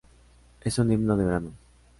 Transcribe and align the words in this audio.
Es 0.61 0.79
un 0.79 0.91
himno 0.91 1.15
de 1.15 1.25
verano. 1.25 1.51